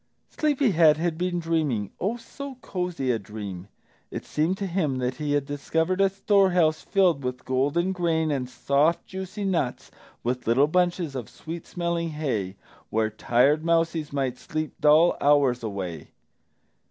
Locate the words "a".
3.11-3.19, 6.01-6.09